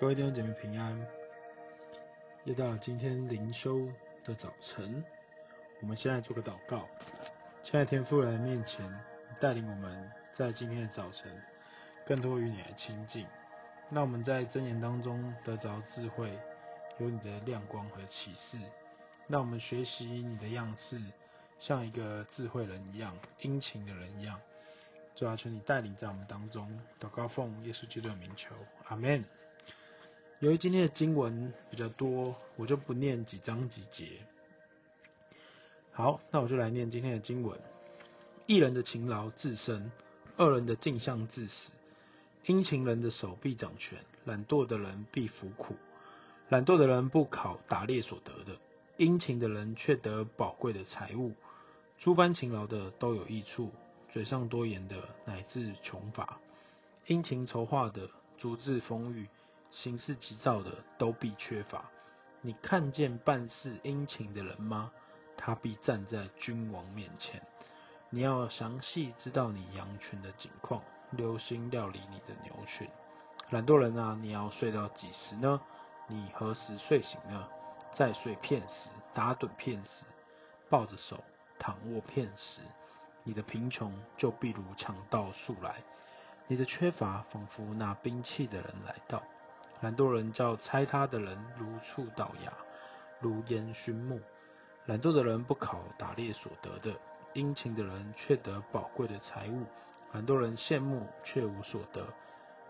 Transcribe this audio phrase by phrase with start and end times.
[0.00, 0.98] 各位弟兄姐妹平安，
[2.44, 3.86] 又到了今天灵修
[4.24, 5.04] 的早晨，
[5.82, 6.88] 我们先来做个祷告。
[7.62, 8.90] 亲爱天父来面前，
[9.38, 11.30] 带领我们在今天的早晨
[12.06, 13.26] 更多与你来亲近。
[13.90, 16.32] 让我们在真言当中得着智慧，
[16.96, 18.56] 有你的亮光和启示。
[19.26, 20.98] 让我们学习你的样式，
[21.58, 24.40] 像一个智慧人一样，殷勤的人一样。
[25.14, 26.80] 主啊，求你带领在我们当中。
[26.98, 28.54] 祷告奉耶稣基督的名求，
[28.88, 29.22] 阿门。
[30.40, 34.06] 由于今天的经文比较多，我就不念几章几节。
[35.92, 37.60] 好，那我就来念今天的经文：
[38.46, 39.92] 一人的勤劳自生，
[40.38, 41.72] 二人的径向自死。
[42.46, 45.76] 殷勤人的手必掌权，懒惰的人必服苦。
[46.48, 48.58] 懒惰的人不考打猎所得的，
[48.96, 51.34] 殷勤的人却得宝贵的财物。
[51.98, 53.70] 诸般勤劳的都有益处，
[54.08, 56.40] 嘴上多言的乃至穷乏。
[57.06, 59.26] 殷勤筹划的足智丰裕。
[59.70, 61.84] 行事急躁的都必缺乏。
[62.40, 64.90] 你看见办事殷勤的人吗？
[65.36, 67.40] 他必站在君王面前。
[68.10, 72.88] 你要详细知道你羊群的景况，留心料理你的牛群。
[73.50, 75.60] 懒惰人啊，你要睡到几时呢？
[76.06, 77.48] 你何时睡醒呢？
[77.92, 80.04] 再睡片时，打盹片时，
[80.68, 81.22] 抱着手
[81.58, 82.62] 躺卧片时，
[83.22, 85.82] 你的贫穷就必如强盗速来，
[86.46, 89.22] 你的缺乏仿佛拿兵器的人来到。
[89.80, 92.52] 懒惰人叫猜他的人如触倒牙，
[93.18, 94.20] 如烟熏目。
[94.86, 96.94] 懒惰的人不考打猎所得的，
[97.32, 99.64] 殷勤的人却得宝贵的财物。
[100.12, 102.06] 懒惰人羡慕却无所得，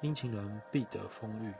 [0.00, 1.52] 殷勤人必得丰裕。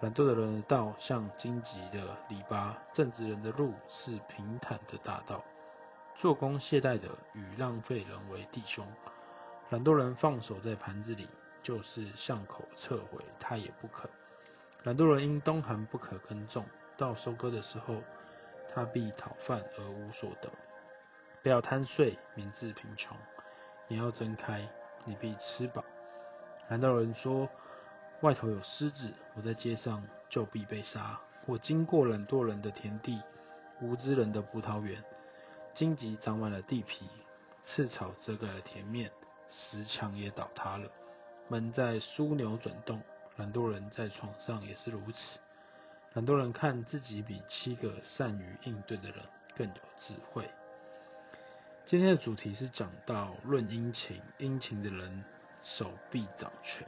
[0.00, 5.44] 懒惰的人的道像荆棘的篱笆，正直人的路是平坦的大道。
[6.14, 8.86] 做工懈怠的与浪费人为弟兄。
[9.70, 11.28] 懒惰人放手在盘子里，
[11.62, 14.08] 就是巷口撤回，他也不肯。
[14.84, 16.64] 懒惰人因冬寒不可耕种，
[16.96, 17.96] 到收割的时候，
[18.72, 20.48] 他必讨饭而无所得。
[21.42, 23.16] 不要贪睡，免致贫穷；
[23.88, 24.68] 眼要睁开，
[25.04, 25.84] 你必吃饱。
[26.68, 27.48] 懒惰人说：
[28.20, 31.18] 外头有狮子，我在街上就必被杀。
[31.46, 33.20] 我经过懒惰人的田地，
[33.80, 35.02] 无知人的葡萄园，
[35.74, 37.08] 荆棘长满了地皮，
[37.64, 39.10] 刺草遮盖了田面，
[39.48, 40.88] 石墙也倒塌了，
[41.48, 43.02] 门在枢纽转动。
[43.38, 45.38] 懒惰人在床上也是如此。
[46.14, 49.20] 懒惰人看自己比七个善于应对的人
[49.56, 50.50] 更有智慧。
[51.84, 55.24] 今天的主题是讲到论殷勤，殷勤的人
[55.62, 56.84] 手臂掌权。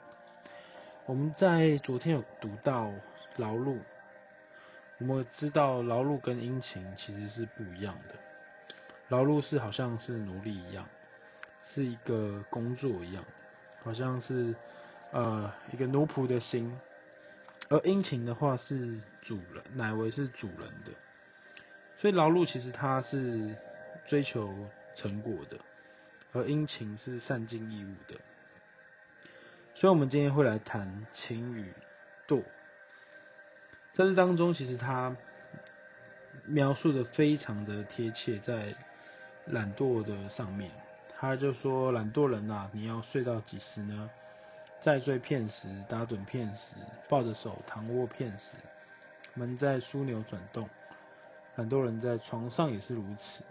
[1.07, 2.91] 我们在昨天有读到
[3.37, 3.79] 劳碌，
[4.99, 8.17] 我们知道劳碌跟殷勤其实是不一样的。
[9.07, 10.85] 劳碌是好像是奴隶一样，
[11.61, 13.25] 是一个工作一样，
[13.85, 14.53] 好像是。
[15.13, 16.79] 呃，一个奴仆的心，
[17.69, 20.93] 而殷勤的话是主人，乃为是主人的，
[21.97, 23.57] 所以劳碌其实它是
[24.07, 24.55] 追求
[24.95, 25.59] 成果的，
[26.33, 28.21] 而殷勤是善尽义务的。
[29.75, 31.73] 所以，我们今天会来谈勤与
[32.29, 32.43] 惰，
[33.93, 35.17] 在这当中，其实他
[36.45, 38.75] 描述的非常的贴切，在
[39.47, 40.71] 懒惰的上面，
[41.19, 44.11] 他就说：懒惰人啊，你要睡到几时呢？
[44.81, 46.77] 再睡片时，打盹片时，
[47.07, 48.57] 抱着手躺卧片时，
[49.35, 50.67] 门在枢纽转动。
[51.57, 53.45] 懒惰人在床上也是如此，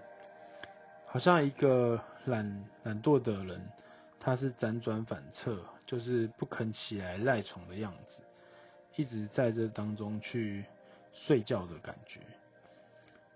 [1.06, 3.62] 好像一个懒懒惰的人，
[4.20, 8.22] 他是辗转反侧，就是不肯起来赖床的样子，
[8.96, 10.66] 一直在这当中去
[11.14, 12.22] 睡觉的感觉。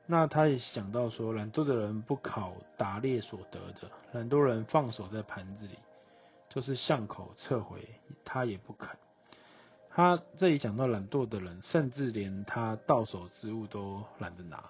[0.07, 5.77] 那他也讲到说，懒惰的人不考打猎所得的，懒惰人放手在盘子里。
[6.53, 7.83] 就是巷口撤回，
[8.23, 8.95] 他也不肯。
[9.89, 14.63] 他这里讲到懒惰的人，甚至连他到手之物都懒得拿，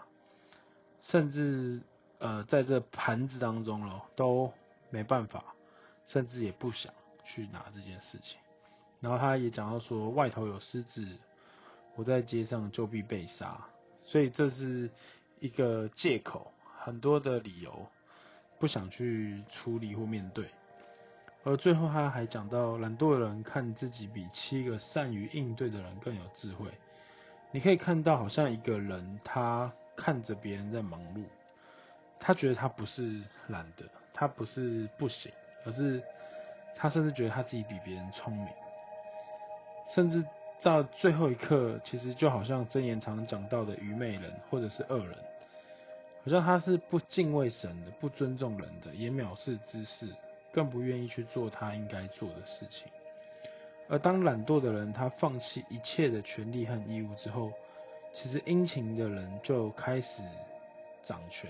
[1.02, 1.82] 甚至
[2.20, 4.50] 呃在这盘子当中了都
[4.92, 5.44] 没办法，
[6.06, 6.94] 甚至也不想
[7.26, 8.40] 去拿这件事情。
[9.02, 11.06] 然后他也讲到说，外头有狮子，
[11.96, 13.60] 我在街上就必被杀。
[14.06, 14.90] 所以这是
[15.42, 16.50] 一个借口，
[16.80, 17.86] 很多的理由
[18.58, 20.50] 不想去处理或面对。
[21.46, 26.68] 而最后他还讲到，懒惰的人看自己比七个善于应对的人更有智慧。
[27.52, 31.24] 你可以看到，好像一个人他看着别人在忙碌，
[32.18, 35.32] 他觉得他不是懒得，他不是不行，
[35.66, 36.02] 而是
[36.76, 38.48] 他甚至觉得他自己比别人聪明。
[39.90, 40.26] 甚至
[40.62, 45.18] 到最后一刻，其实就好像箴言常讲到的愚昧人或者是恶人，
[46.24, 50.08] 好像他是不敬畏神的，不尊重人的，也藐视知识。
[50.54, 52.88] 更不愿意去做他应该做的事情，
[53.90, 57.52] 而当懒惰的人他放弃一切的权利和义务之后，
[58.14, 60.22] 其实殷勤的人就开始
[61.02, 61.50] 掌权，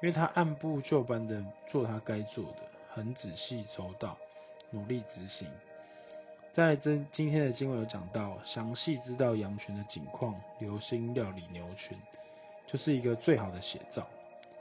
[0.00, 4.16] 因为他按部就班的做他该做的，很仔细周到，
[4.70, 5.46] 努力执行。
[6.52, 11.98] 在这今天的经文有讲到，详细知道羊群的景况，留心料理牛群，
[12.66, 14.06] 就是一个最好的写照。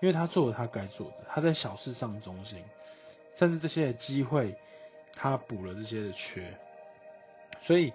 [0.02, 2.64] 因为他做了他该做的，他在小事上忠心，
[3.36, 4.56] 甚至这些机会，
[5.14, 6.54] 他补了这些的缺。
[7.60, 7.94] 所以，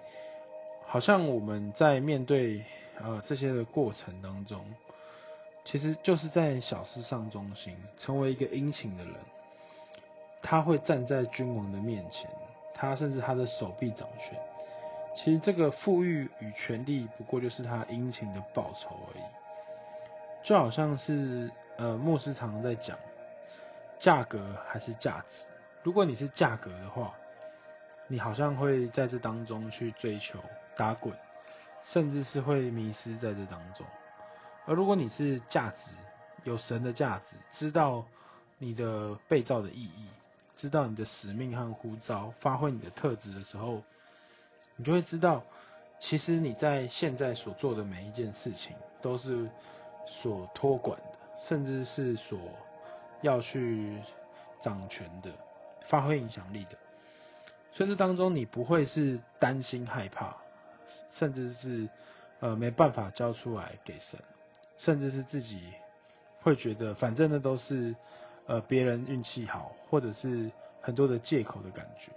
[0.85, 2.63] 好像我们在面对
[3.01, 4.65] 呃这些的过程当中，
[5.65, 9.13] 其实就是在小事上中心，成为一个殷勤的人。
[10.41, 12.29] 他会站在君王的面前，
[12.73, 14.39] 他甚至他的手臂掌权。
[15.13, 19.23] 其实这个富裕与权力，不过就是他殷勤的报酬而已。
[20.43, 22.97] 就好像是呃牧师常常在讲，
[23.99, 25.47] 价格还是价值。
[25.83, 27.13] 如果你是价格的话，
[28.07, 30.39] 你好像会在这当中去追求
[30.75, 31.13] 打滚，
[31.83, 33.85] 甚至是会迷失在这当中。
[34.65, 35.91] 而如果你是价值，
[36.43, 38.05] 有神的价值，知道
[38.57, 40.07] 你的被造的意义，
[40.55, 43.81] 知道你的使命和呼召，发挥你的特质的时候，
[44.75, 45.43] 你就会知道，
[45.99, 49.49] 其实你在现在所做的每一件事情，都是
[50.05, 52.39] 所托管的，甚至是所
[53.21, 54.01] 要去
[54.59, 55.31] 掌权的，
[55.81, 56.77] 发挥影响力的。
[57.71, 60.35] 所以这当中，你不会是担心害怕，
[61.09, 61.87] 甚至是
[62.39, 64.19] 呃没办法交出来给神，
[64.77, 65.73] 甚至是自己
[66.41, 67.95] 会觉得反正那都是
[68.47, 70.49] 呃别人运气好，或者是
[70.81, 72.11] 很多的借口的感觉，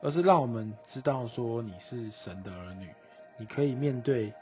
[0.00, 2.88] 而是让我们知道说你是神的儿女，
[3.36, 4.32] 你可以面对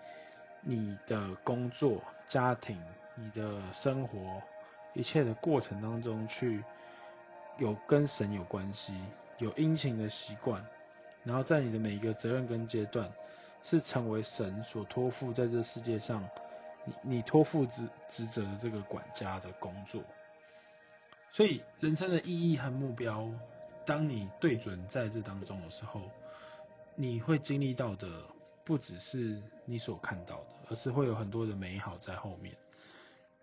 [0.60, 2.78] 你的工作、家庭、
[3.14, 4.42] 你的生活
[4.94, 6.62] 一切的过程当中去
[7.58, 8.94] 有跟神有关系。
[9.38, 10.64] 有殷勤的习惯，
[11.24, 13.10] 然后在你的每一个责任跟阶段，
[13.60, 16.22] 是成为神所托付在这世界上，
[16.84, 20.00] 你你托付职职责的这个管家的工作。
[21.32, 23.28] 所以人生的意义和目标，
[23.84, 26.02] 当你对准在这当中的时候，
[26.94, 28.06] 你会经历到的
[28.62, 32.54] 不只是你所看到的，而是会有很多的美好在后面。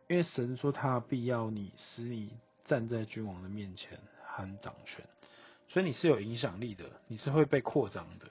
[0.09, 2.31] 因为神说他必要你，使你
[2.65, 5.05] 站在君王的面前，和掌权。
[5.67, 8.25] 所以你是有影响力的，你是会被扩张的。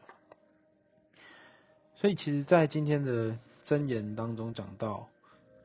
[1.94, 5.08] 所以其实，在今天的箴言当中讲到，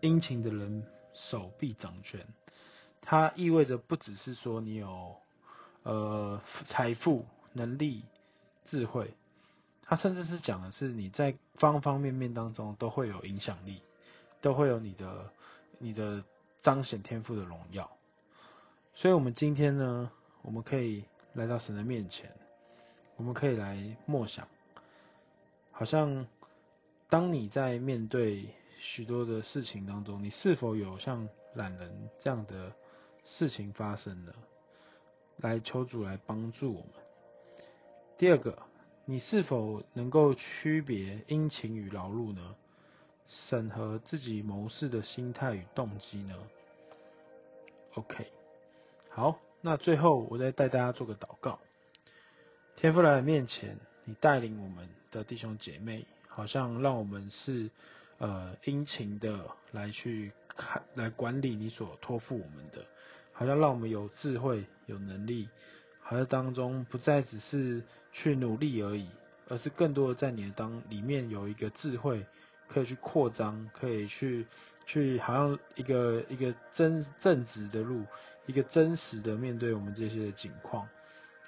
[0.01, 2.23] 殷勤的人手臂掌权，
[3.01, 5.15] 它意味着不只是说你有
[5.81, 8.03] 呃财富、能力、
[8.65, 9.15] 智慧，
[9.81, 13.81] 它甚至是讲的是你在方方面面当中都会有影响力，
[14.41, 15.31] 都会有你的
[15.83, 16.23] 你的
[16.59, 17.91] 彰显天赋的荣耀。
[18.93, 20.09] 所以我们今天呢，
[20.41, 21.03] 我们可以。
[21.35, 22.31] 来到神的面前，
[23.15, 24.47] 我们可以来默想，
[25.71, 26.27] 好像
[27.09, 28.47] 当你在面对
[28.77, 32.71] 许多的事情当中，你是否有像懒人这样的
[33.23, 34.35] 事情发生了？
[35.37, 36.89] 来求主来帮助我们。
[38.15, 38.55] 第二个，
[39.05, 42.55] 你是否能够区别殷勤与劳碌呢？
[43.33, 46.35] 审核自己谋事的心态与动机呢
[47.95, 48.31] ？OK，
[49.09, 49.39] 好。
[49.65, 51.57] 那最后，我再带大家做个祷告。
[52.75, 57.71] 天父来的面前，你带领我们的弟兄姐妹，好像让我们是
[58.17, 62.85] 呃殷勤的来去看、来管理你所托付我们的，
[63.31, 65.47] 好像让我们有智慧、有能力，
[66.01, 67.81] 好像当中不再只是
[68.11, 69.07] 去努力而已，
[69.47, 72.25] 而是更多的在你的当里面有一个智慧，
[72.67, 74.45] 可以去扩张，可以去
[74.85, 78.03] 去好像一个一个真正直的路。
[78.45, 80.85] 一个真实的面对我们这些的境况，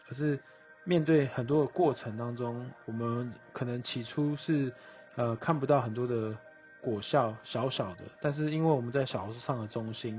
[0.08, 0.40] 可是
[0.86, 4.72] 面对很多的过程当中，我们可能起初是
[5.18, 6.34] 呃看不到很多的
[6.80, 10.14] 果效，小小的，但是因为我们在小事上的中心，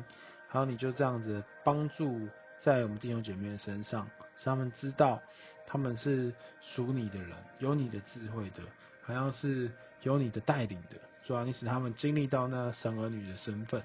[0.52, 2.20] 然后你就这样子帮助
[2.60, 5.22] 在我们弟兄姐妹的身上，使他们知道
[5.66, 8.62] 他们是属你的人，有你的智慧的，
[9.06, 9.70] 好像是
[10.02, 13.80] 有你的带领的，主要你使他们经历到那神儿女的身份，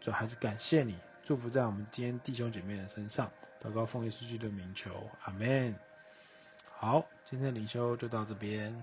[0.00, 0.96] 主要还是感谢你。
[1.22, 3.30] 祝福在我们今天弟兄姐妹的身上，
[3.62, 5.72] 祷告奉耶稣基督的名求，阿门。
[6.78, 8.82] 好，今天的灵修就到这边。